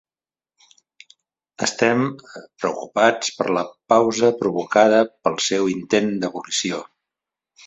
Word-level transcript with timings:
Estem... 1.67 2.01
preocupats 2.63 3.29
per 3.43 3.47
la 3.59 3.63
pausa 3.95 4.33
provocada 4.41 5.03
pel 5.29 5.39
seu 5.51 5.71
intent 5.77 6.11
d'abolició. 6.25 6.83